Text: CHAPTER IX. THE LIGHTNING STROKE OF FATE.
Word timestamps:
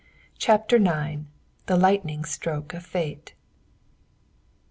CHAPTER 0.39 0.77
IX. 0.77 1.25
THE 1.67 1.77
LIGHTNING 1.77 2.25
STROKE 2.25 2.73
OF 2.73 2.83
FATE. 2.83 3.35